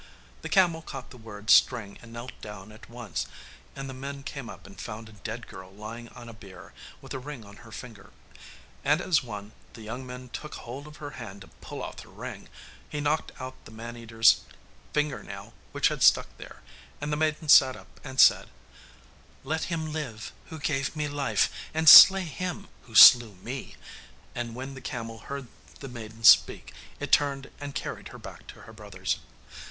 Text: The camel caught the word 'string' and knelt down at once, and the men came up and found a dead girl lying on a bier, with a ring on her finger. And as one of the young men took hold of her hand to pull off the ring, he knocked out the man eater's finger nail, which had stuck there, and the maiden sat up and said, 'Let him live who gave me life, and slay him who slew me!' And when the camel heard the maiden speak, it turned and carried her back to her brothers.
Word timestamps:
The 0.41 0.49
camel 0.49 0.81
caught 0.81 1.11
the 1.11 1.17
word 1.17 1.51
'string' 1.51 1.99
and 2.01 2.11
knelt 2.11 2.31
down 2.41 2.71
at 2.71 2.89
once, 2.89 3.27
and 3.75 3.87
the 3.87 3.93
men 3.93 4.23
came 4.23 4.49
up 4.49 4.65
and 4.65 4.81
found 4.81 5.07
a 5.07 5.11
dead 5.11 5.45
girl 5.45 5.69
lying 5.71 6.09
on 6.09 6.27
a 6.27 6.33
bier, 6.33 6.73
with 7.01 7.13
a 7.13 7.19
ring 7.19 7.45
on 7.45 7.57
her 7.57 7.71
finger. 7.71 8.09
And 8.83 8.99
as 8.99 9.21
one 9.23 9.51
of 9.51 9.51
the 9.73 9.83
young 9.83 10.03
men 10.07 10.29
took 10.29 10.55
hold 10.55 10.87
of 10.87 10.97
her 10.97 11.11
hand 11.21 11.41
to 11.41 11.49
pull 11.49 11.83
off 11.83 11.97
the 11.97 12.07
ring, 12.07 12.49
he 12.89 12.99
knocked 12.99 13.31
out 13.39 13.53
the 13.65 13.69
man 13.71 13.95
eater's 13.95 14.41
finger 14.91 15.21
nail, 15.21 15.53
which 15.71 15.89
had 15.89 16.01
stuck 16.01 16.35
there, 16.39 16.63
and 16.99 17.13
the 17.13 17.15
maiden 17.15 17.47
sat 17.47 17.75
up 17.75 17.99
and 18.03 18.19
said, 18.19 18.49
'Let 19.43 19.65
him 19.65 19.93
live 19.93 20.31
who 20.47 20.57
gave 20.57 20.95
me 20.95 21.07
life, 21.09 21.47
and 21.75 21.87
slay 21.87 22.23
him 22.23 22.67
who 22.87 22.95
slew 22.95 23.35
me!' 23.35 23.75
And 24.33 24.55
when 24.55 24.73
the 24.73 24.81
camel 24.81 25.19
heard 25.19 25.45
the 25.79 25.87
maiden 25.87 26.23
speak, 26.23 26.73
it 26.99 27.11
turned 27.11 27.51
and 27.59 27.75
carried 27.75 28.07
her 28.07 28.17
back 28.17 28.47
to 28.47 28.61
her 28.61 28.73
brothers. 28.73 29.19